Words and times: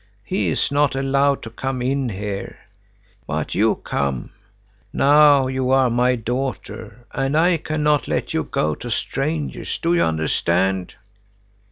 He 0.23 0.49
is 0.49 0.71
not 0.71 0.95
allowed 0.95 1.43
to 1.43 1.51
come 1.51 1.79
in 1.79 2.09
here. 2.09 2.57
But 3.27 3.53
you 3.53 3.75
come. 3.75 4.31
Now 4.91 5.45
you 5.45 5.69
are 5.69 5.91
my 5.91 6.15
daughter, 6.15 7.05
and 7.13 7.37
I 7.37 7.57
cannot 7.57 8.07
let 8.07 8.33
you 8.33 8.43
go 8.43 8.73
to 8.73 8.89
strangers, 8.89 9.77
do 9.77 9.93
you 9.93 10.01
understand?" 10.01 10.95